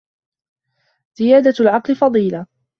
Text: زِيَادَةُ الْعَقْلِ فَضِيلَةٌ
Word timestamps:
زِيَادَةُ 1.15 1.53
الْعَقْلِ 1.59 1.95
فَضِيلَةٌ 1.95 2.47